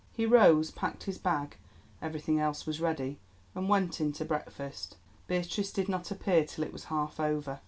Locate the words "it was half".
6.63-7.19